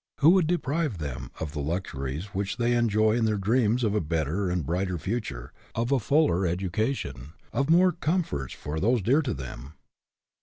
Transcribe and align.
Who 0.21 0.31
would 0.31 0.47
de 0.47 0.57
prive 0.57 0.97
them 0.97 1.29
of 1.39 1.51
the 1.51 1.59
luxuries 1.59 2.33
which 2.33 2.57
they 2.57 2.73
enjoy 2.73 3.11
in 3.11 3.25
their 3.25 3.37
dreams 3.37 3.83
of 3.83 3.93
a 3.93 4.01
better 4.01 4.49
and 4.49 4.65
brighter 4.65 4.97
future, 4.97 5.53
of 5.75 5.91
a 5.91 5.99
fuller 5.99 6.43
education, 6.47 7.33
of 7.53 7.69
more 7.69 7.91
comforts 7.91 8.55
for 8.55 8.79
those 8.79 9.03
dear 9.03 9.21
to 9.21 9.35
them. 9.35 9.73